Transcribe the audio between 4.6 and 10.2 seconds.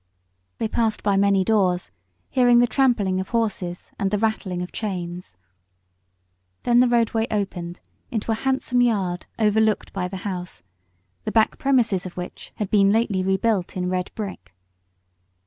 of chains. Then the roadway opened into a handsome yard overlooked by the